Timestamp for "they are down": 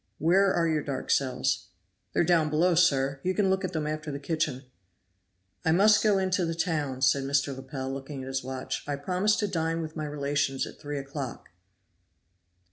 2.13-2.49